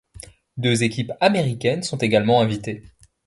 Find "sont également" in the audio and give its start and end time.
1.83-2.41